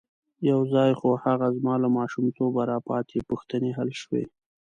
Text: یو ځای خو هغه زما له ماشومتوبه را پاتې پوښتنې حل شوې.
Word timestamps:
یو 0.49 0.59
ځای 0.73 0.91
خو 0.99 1.09
هغه 1.25 1.47
زما 1.57 1.73
له 1.83 1.89
ماشومتوبه 1.97 2.61
را 2.71 2.77
پاتې 2.89 3.17
پوښتنې 3.29 3.69
حل 3.77 3.89
شوې. 4.01 4.23